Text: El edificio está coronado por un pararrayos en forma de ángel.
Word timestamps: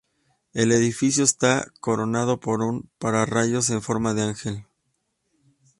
El 0.55 0.71
edificio 0.71 1.23
está 1.23 1.67
coronado 1.79 2.39
por 2.39 2.63
un 2.63 2.89
pararrayos 2.97 3.69
en 3.69 3.83
forma 3.83 4.15
de 4.15 4.23
ángel. 4.23 4.65